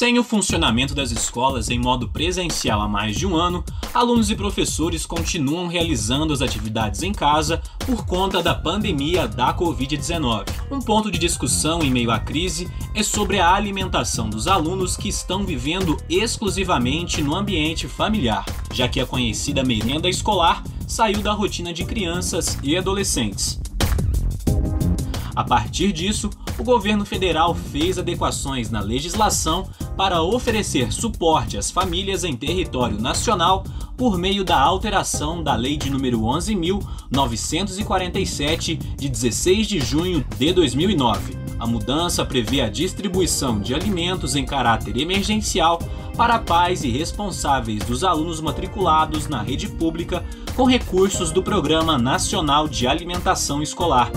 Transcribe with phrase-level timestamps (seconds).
[0.00, 3.62] Sem o funcionamento das escolas em modo presencial há mais de um ano,
[3.92, 10.48] alunos e professores continuam realizando as atividades em casa por conta da pandemia da Covid-19.
[10.70, 15.10] Um ponto de discussão em meio à crise é sobre a alimentação dos alunos que
[15.10, 21.74] estão vivendo exclusivamente no ambiente familiar, já que a conhecida merenda escolar saiu da rotina
[21.74, 23.60] de crianças e adolescentes.
[25.34, 32.24] A partir disso, o governo federal fez adequações na legislação para oferecer suporte às famílias
[32.24, 33.62] em território nacional
[33.96, 41.38] por meio da alteração da Lei de número 11.947 de 16 de junho de 2009.
[41.58, 45.78] A mudança prevê a distribuição de alimentos em caráter emergencial
[46.16, 50.24] para pais e responsáveis dos alunos matriculados na rede pública
[50.56, 54.10] com recursos do Programa Nacional de Alimentação Escolar.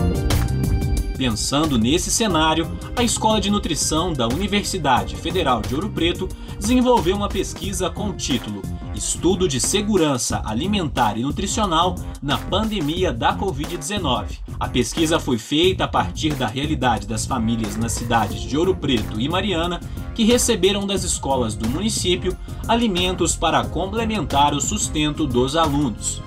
[1.23, 6.27] Pensando nesse cenário, a Escola de Nutrição da Universidade Federal de Ouro Preto
[6.59, 8.61] desenvolveu uma pesquisa com o título
[8.93, 14.39] Estudo de Segurança Alimentar e Nutricional na Pandemia da Covid-19.
[14.59, 19.17] A pesquisa foi feita a partir da realidade das famílias nas cidades de Ouro Preto
[19.17, 19.79] e Mariana
[20.13, 22.37] que receberam das escolas do município
[22.67, 26.21] alimentos para complementar o sustento dos alunos.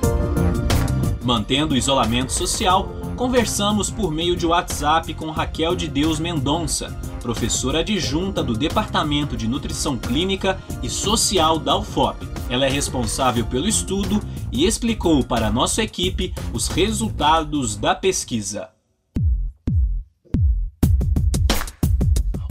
[1.22, 7.80] Mantendo o isolamento social, conversamos por meio de WhatsApp com Raquel de Deus Mendonça, professora
[7.80, 12.28] adjunta do Departamento de Nutrição Clínica e Social da UFOP.
[12.50, 14.20] Ela é responsável pelo estudo
[14.52, 18.75] e explicou para a nossa equipe os resultados da pesquisa.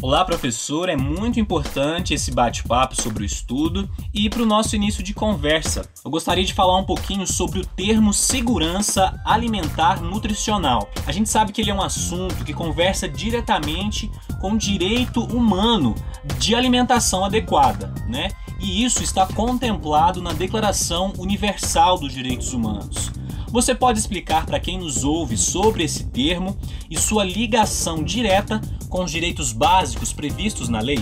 [0.08, 0.88] Olá, professor.
[0.88, 5.89] É muito importante esse bate-papo sobre o estudo e para o nosso início de conversa,
[6.06, 10.88] eu gostaria de falar um pouquinho sobre o termo segurança alimentar nutricional.
[11.08, 15.95] A gente sabe que ele é um assunto que conversa diretamente com o direito humano
[16.38, 18.30] de alimentação adequada, né?
[18.59, 23.11] E isso está contemplado na Declaração Universal dos Direitos Humanos.
[23.55, 26.58] Você pode explicar para quem nos ouve sobre esse termo
[26.89, 30.99] e sua ligação direta com os direitos básicos previstos na lei?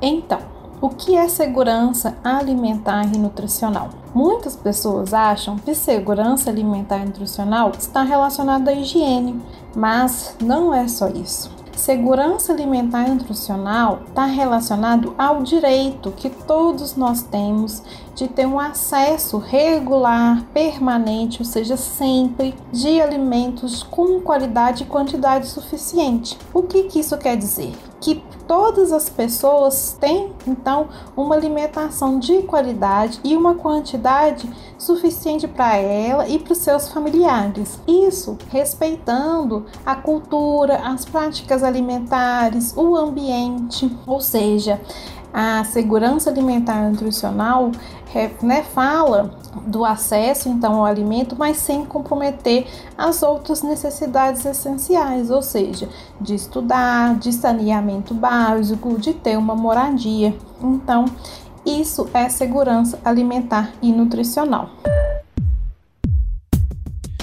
[0.00, 0.40] Então,
[0.80, 3.90] o que é segurança alimentar e nutricional?
[4.12, 9.40] Muitas pessoas acham que segurança alimentar e nutricional está relacionada à higiene,
[9.76, 11.61] mas não é só isso.
[11.76, 17.82] Segurança alimentar e nutricional está relacionado ao direito que todos nós temos
[18.14, 25.48] de ter um acesso regular, permanente, ou seja, sempre, de alimentos com qualidade e quantidade
[25.48, 26.38] suficiente.
[26.52, 27.74] O que, que isso quer dizer?
[28.00, 30.86] Que todas as pessoas têm então
[31.16, 34.46] uma alimentação de qualidade e uma quantidade
[34.76, 37.80] suficiente para ela e para os seus familiares.
[37.88, 44.78] Isso respeitando a cultura, as práticas alimentares, o ambiente, ou seja,
[45.32, 47.72] a segurança alimentar e nutricional
[48.42, 49.34] né, fala
[49.66, 55.88] do acesso então ao alimento, mas sem comprometer as outras necessidades essenciais, ou seja,
[56.20, 60.34] de estudar, de saneamento básico, de ter uma moradia.
[60.62, 61.04] Então,
[61.64, 64.70] isso é segurança alimentar e nutricional.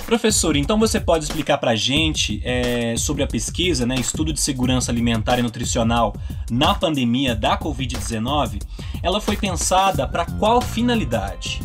[0.06, 4.42] Professor, então você pode explicar para a gente é, sobre a pesquisa, né, estudo de
[4.42, 6.16] segurança alimentar e nutricional
[6.50, 8.60] na pandemia da Covid-19?
[9.04, 11.62] Ela foi pensada para qual finalidade?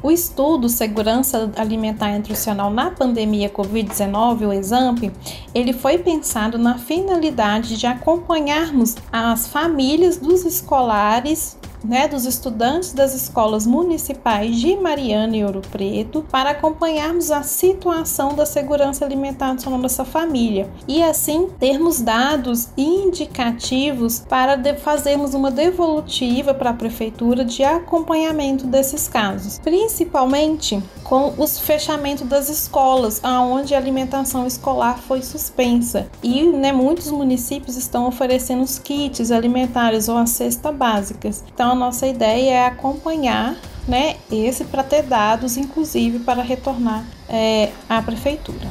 [0.00, 5.10] O estudo Segurança Alimentar e Nutricional na Pandemia Covid-19, o EXAMP,
[5.52, 13.14] ele foi pensado na finalidade de acompanharmos as famílias dos escolares né, dos estudantes das
[13.14, 19.80] escolas municipais de Mariana e Ouro Preto para acompanharmos a situação da segurança alimentar nutricional
[19.80, 27.64] dessa família e assim termos dados indicativos para fazermos uma devolutiva para a prefeitura de
[27.64, 36.06] acompanhamento desses casos, principalmente com os fechamentos das escolas, aonde a alimentação escolar foi suspensa
[36.22, 41.42] e né, muitos municípios estão oferecendo os kits alimentares ou a cesta básicas.
[41.52, 43.54] Então então, a nossa ideia é acompanhar
[43.86, 48.70] né, esse para ter dados, inclusive, para retornar é, à prefeitura.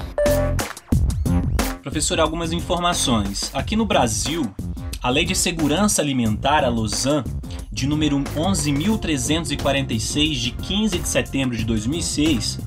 [1.84, 3.52] Professor, algumas informações.
[3.54, 4.52] Aqui no Brasil,
[5.00, 7.24] a Lei de Segurança Alimentar, a Lausanne,
[7.72, 12.58] de número 11.346, de 15 de setembro de 2006,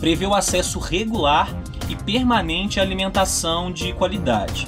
[0.00, 1.48] prevê o acesso regular
[1.88, 4.66] e permanente à alimentação de qualidade.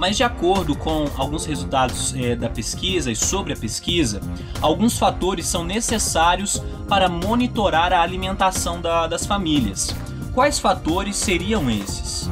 [0.00, 4.22] Mas, de acordo com alguns resultados é, da pesquisa e sobre a pesquisa,
[4.62, 9.94] alguns fatores são necessários para monitorar a alimentação da, das famílias,
[10.34, 12.30] quais fatores seriam esses?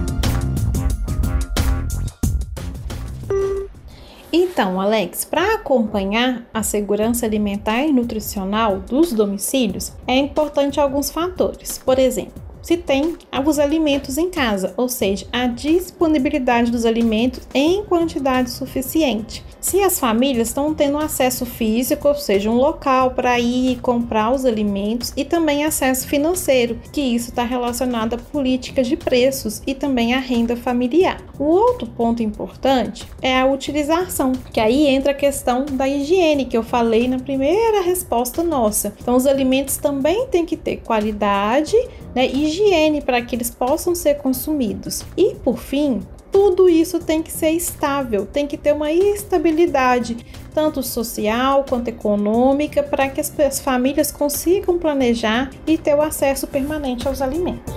[4.32, 11.76] Então, Alex, para acompanhar a segurança alimentar e nutricional dos domicílios, é importante alguns fatores.
[11.76, 13.16] Por exemplo, se tem
[13.46, 19.42] os alimentos em casa, ou seja, a disponibilidade dos alimentos em quantidade suficiente.
[19.60, 24.44] Se as famílias estão tendo acesso físico, ou seja, um local para ir comprar os
[24.44, 30.14] alimentos e também acesso financeiro, que isso está relacionado a políticas de preços e também
[30.14, 31.20] a renda familiar.
[31.38, 36.56] O outro ponto importante é a utilização, que aí entra a questão da higiene que
[36.56, 38.94] eu falei na primeira resposta nossa.
[39.00, 41.76] Então, os alimentos também têm que ter qualidade,
[42.14, 45.04] né, higiene para que eles possam ser consumidos.
[45.16, 46.00] E por fim,
[46.38, 50.18] tudo isso tem que ser estável, tem que ter uma estabilidade,
[50.54, 57.08] tanto social quanto econômica, para que as famílias consigam planejar e ter o acesso permanente
[57.08, 57.74] aos alimentos.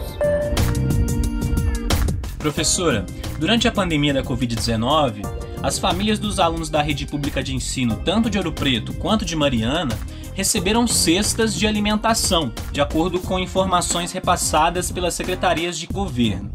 [2.37, 3.03] Professora,
[3.39, 5.25] durante a pandemia da Covid-19,
[5.63, 9.35] as famílias dos alunos da rede pública de ensino, tanto de Ouro Preto quanto de
[9.35, 9.97] Mariana,
[10.35, 16.51] receberam cestas de alimentação, de acordo com informações repassadas pelas secretarias de governo.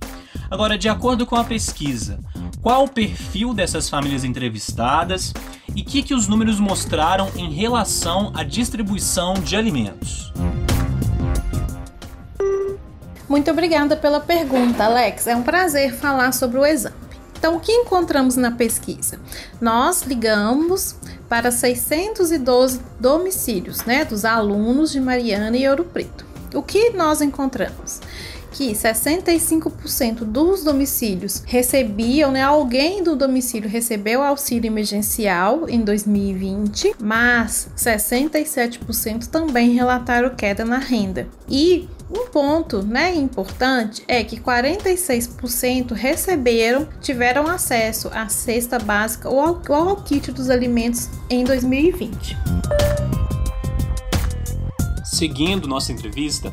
[0.51, 2.21] Agora, de acordo com a pesquisa,
[2.63, 5.35] qual o perfil dessas famílias entrevistadas
[5.75, 10.33] e o que, que os números mostraram em relação à distribuição de alimentos?
[13.29, 15.27] Muito obrigada pela pergunta, Alex.
[15.27, 16.95] É um prazer falar sobre o exame.
[17.37, 19.19] Então, o que encontramos na pesquisa?
[19.61, 20.97] Nós ligamos
[21.29, 26.25] para 612 domicílios né, dos alunos de Mariana e Ouro Preto.
[26.55, 28.01] O que nós encontramos?
[28.57, 37.69] Que 65% dos domicílios recebiam, né, alguém do domicílio recebeu auxílio emergencial em 2020, mas
[37.77, 41.29] 67% também relataram queda na renda.
[41.47, 49.39] E um ponto né, importante é que 46% receberam, tiveram acesso à cesta básica ou
[49.39, 52.35] ao, ou ao kit dos alimentos em 2020.
[55.05, 56.51] Seguindo nossa entrevista,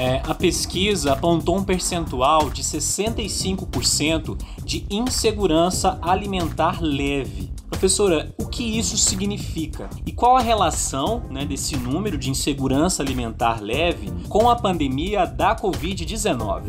[0.00, 7.52] é, a pesquisa apontou um percentual de 65% de insegurança alimentar leve.
[7.68, 9.90] Professora, o que isso significa?
[10.06, 15.54] E qual a relação né, desse número de insegurança alimentar leve com a pandemia da
[15.54, 16.62] Covid-19?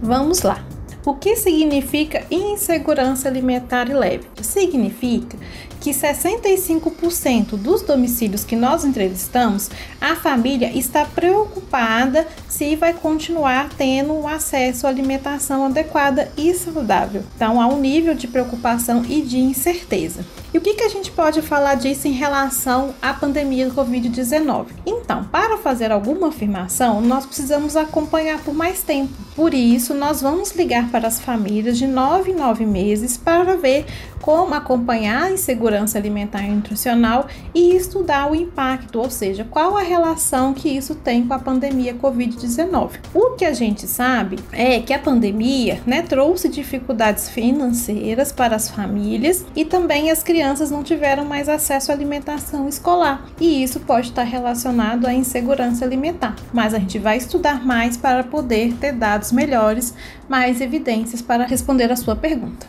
[0.00, 0.64] Vamos lá.
[1.04, 4.24] O que significa insegurança alimentar leve?
[4.40, 5.36] Significa
[5.84, 9.70] que 65% dos domicílios que nós entrevistamos,
[10.00, 17.22] a família está preocupada se vai continuar tendo um acesso à alimentação adequada e saudável.
[17.36, 20.24] Então, há um nível de preocupação e de incerteza.
[20.54, 24.66] E o que, que a gente pode falar disso em relação à pandemia do Covid-19?
[24.86, 29.12] Então, para fazer alguma afirmação, nós precisamos acompanhar por mais tempo.
[29.34, 33.84] Por isso, nós vamos ligar para as famílias de 9 em 9 meses para ver
[34.22, 39.82] como acompanhar a insegurança alimentar e nutricional e estudar o impacto, ou seja, qual a
[39.82, 42.90] relação que isso tem com a pandemia Covid-19.
[43.12, 48.70] O que a gente sabe é que a pandemia né, trouxe dificuldades financeiras para as
[48.70, 54.08] famílias e também as crianças não tiveram mais acesso à alimentação escolar, e isso pode
[54.08, 56.36] estar relacionado à insegurança alimentar.
[56.52, 59.94] Mas a gente vai estudar mais para poder ter dados melhores,
[60.28, 62.66] mais evidências para responder a sua pergunta.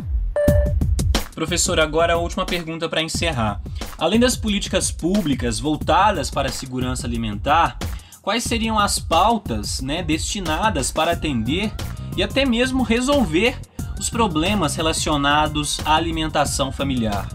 [1.33, 3.59] Professor, agora a última pergunta para encerrar.
[3.97, 7.77] Além das políticas públicas voltadas para a segurança alimentar,
[8.21, 11.73] quais seriam as pautas né, destinadas para atender
[12.15, 13.59] e até mesmo resolver
[14.00, 17.27] os problemas relacionados à alimentação familiar?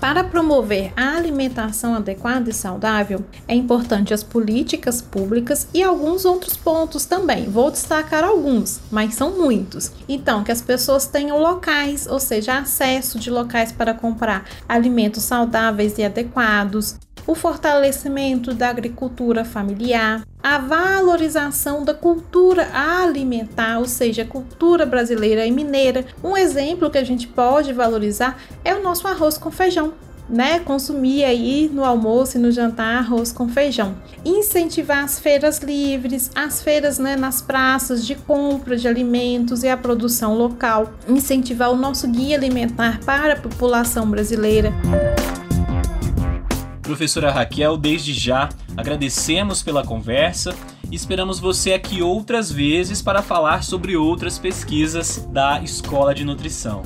[0.00, 6.56] Para promover a alimentação adequada e saudável, é importante as políticas públicas e alguns outros
[6.56, 7.50] pontos também.
[7.50, 9.92] Vou destacar alguns, mas são muitos.
[10.08, 15.98] Então, que as pessoas tenham locais, ou seja, acesso de locais para comprar alimentos saudáveis
[15.98, 16.96] e adequados,
[17.30, 25.52] o fortalecimento da agricultura familiar, a valorização da cultura alimentar, ou seja, cultura brasileira e
[25.52, 26.06] mineira.
[26.24, 29.92] Um exemplo que a gente pode valorizar é o nosso arroz com feijão.
[30.28, 33.96] Né, consumir aí no almoço e no jantar arroz com feijão.
[34.24, 39.76] Incentivar as feiras livres, as feiras né, nas praças de compra de alimentos e a
[39.76, 40.92] produção local.
[41.08, 44.72] Incentivar o nosso guia alimentar para a população brasileira.
[46.90, 50.52] Professora Raquel, desde já agradecemos pela conversa
[50.90, 56.82] e esperamos você aqui outras vezes para falar sobre outras pesquisas da Escola de Nutrição.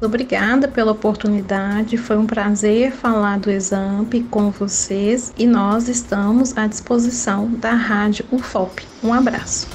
[0.00, 6.66] Obrigada pela oportunidade, foi um prazer falar do Examp com vocês e nós estamos à
[6.66, 8.86] disposição da Rádio UFOP.
[9.02, 9.73] Um abraço.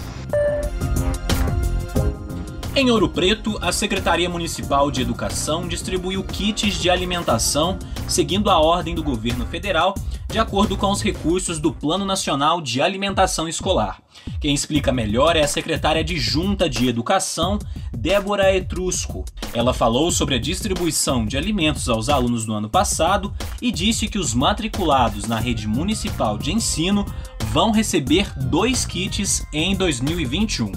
[2.80, 8.96] Em Ouro Preto, a Secretaria Municipal de Educação distribuiu kits de alimentação seguindo a ordem
[8.96, 9.94] do governo federal,
[10.32, 14.02] de acordo com os recursos do Plano Nacional de Alimentação Escolar.
[14.40, 17.60] Quem explica melhor é a secretária adjunta de Educação,
[17.92, 19.26] Débora Etrusco.
[19.54, 24.18] Ela falou sobre a distribuição de alimentos aos alunos no ano passado e disse que
[24.18, 27.06] os matriculados na rede municipal de ensino
[27.52, 30.72] vão receber dois kits em 2021.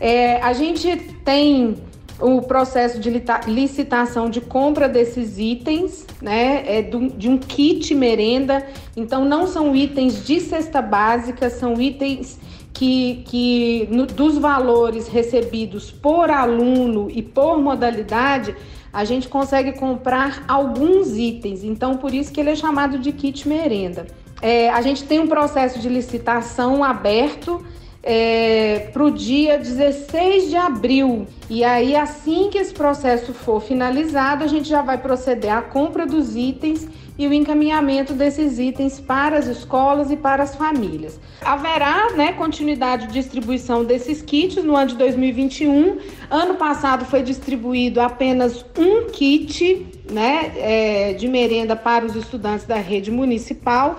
[0.00, 1.76] É, a gente tem
[2.20, 3.10] o processo de
[3.46, 8.64] licitação de compra desses itens, né, é de um kit merenda.
[8.96, 12.38] Então, não são itens de cesta básica, são itens
[12.72, 18.54] que, que no, dos valores recebidos por aluno e por modalidade,
[18.92, 21.64] a gente consegue comprar alguns itens.
[21.64, 24.06] Então, por isso que ele é chamado de kit merenda.
[24.40, 27.64] É, a gente tem um processo de licitação aberto
[28.06, 31.26] é, para o dia 16 de abril.
[31.48, 36.04] E aí, assim que esse processo for finalizado, a gente já vai proceder à compra
[36.04, 41.18] dos itens e o encaminhamento desses itens para as escolas e para as famílias.
[41.40, 45.98] Haverá né, continuidade de distribuição desses kits no ano de 2021.
[46.28, 52.76] Ano passado foi distribuído apenas um kit né, é, de merenda para os estudantes da
[52.76, 53.98] rede municipal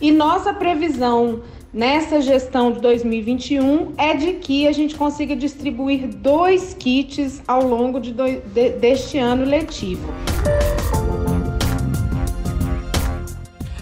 [0.00, 1.40] e nossa previsão
[1.76, 8.00] nessa gestão de 2021 é de que a gente consiga distribuir dois kits ao longo
[8.00, 10.10] de, do, de deste ano letivo.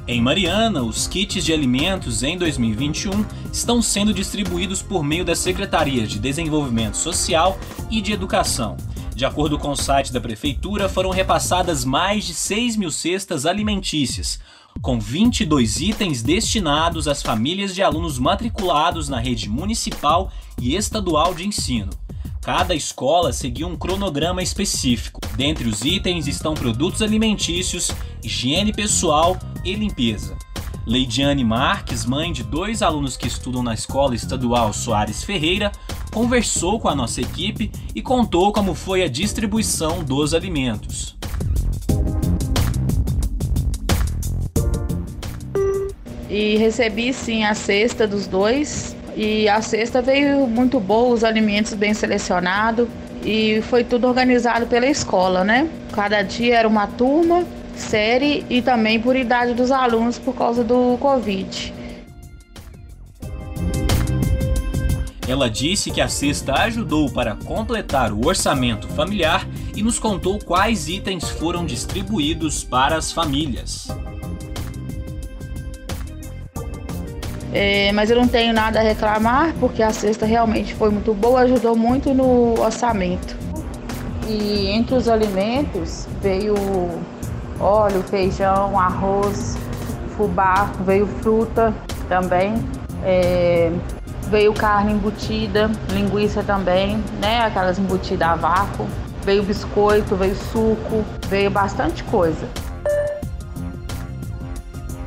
[0.09, 6.05] Em Mariana, os kits de alimentos em 2021 estão sendo distribuídos por meio da Secretaria
[6.05, 7.57] de Desenvolvimento Social
[7.89, 8.77] e de Educação.
[9.15, 14.41] De acordo com o site da Prefeitura, foram repassadas mais de 6 mil cestas alimentícias,
[14.85, 21.49] com 22 itens destinados às famílias de alunos matriculados na rede municipal e estadual de
[21.49, 21.89] ensino.
[22.43, 25.23] Cada escola seguiu um cronograma específico.
[25.39, 27.91] Dentre os itens estão produtos alimentícios,
[28.23, 30.37] higiene pessoal e limpeza.
[30.87, 35.73] Leidiane Marques, mãe de dois alunos que estudam na Escola Estadual Soares Ferreira,
[36.13, 41.14] conversou com a nossa equipe e contou como foi a distribuição dos alimentos.
[46.35, 48.97] E recebi sim a cesta dos dois.
[49.17, 52.89] E a cesta veio muito boa, os alimentos bem selecionados
[53.25, 55.69] e foi tudo organizado pela escola, né?
[55.93, 57.45] Cada dia era uma turma,
[57.77, 61.73] série e também por idade dos alunos por causa do Covid.
[65.29, 70.89] Ela disse que a cesta ajudou para completar o orçamento familiar e nos contou quais
[70.89, 73.89] itens foram distribuídos para as famílias.
[77.55, 81.43] É, mas eu não tenho nada a reclamar porque a cesta realmente foi muito boa,
[81.43, 83.37] ajudou muito no orçamento.
[84.27, 86.57] E entre os alimentos veio
[87.61, 89.57] óleo, feijão, arroz,
[90.17, 91.73] fubá, veio fruta
[92.09, 92.55] também,
[93.05, 93.71] é,
[94.29, 97.43] veio carne embutida, linguiça também, né?
[97.43, 98.87] Aquelas embutidas a vácuo,
[99.25, 102.49] veio biscoito, veio suco, veio bastante coisa.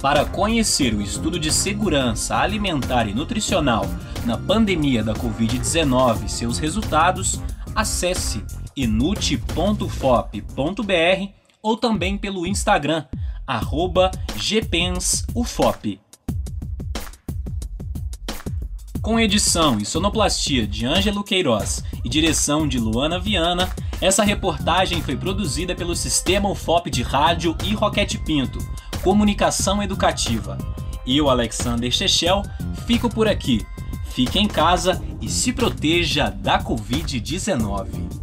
[0.01, 3.83] Para conhecer o estudo de segurança alimentar e nutricional
[4.25, 7.41] na pandemia da Covid-19 e seus resultados,
[7.73, 8.43] acesse
[8.75, 9.87] enute.fop.br
[11.63, 13.05] ou também pelo Instagram,
[14.35, 15.99] gpensufop.
[19.01, 25.15] Com edição e sonoplastia de Ângelo Queiroz e direção de Luana Viana, essa reportagem foi
[25.15, 28.59] produzida pelo Sistema UFOP de Rádio e Roquete Pinto
[28.97, 30.57] comunicação educativa.
[31.05, 32.43] Eu, Alexander Chechel,
[32.85, 33.65] fico por aqui.
[34.09, 38.16] Fique em casa e se proteja da Covid-19.